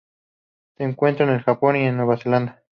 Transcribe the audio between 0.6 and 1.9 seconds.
Se encuentra en el Japón y